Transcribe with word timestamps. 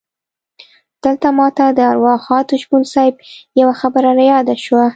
دلته 1.03 1.27
ماته 1.37 1.65
د 1.77 1.79
ارواښاد 1.91 2.47
شپون 2.61 2.83
صیب 2.93 3.15
یوه 3.61 3.73
خبره 3.81 4.09
رایاده 4.19 4.55
شوه. 4.65 4.85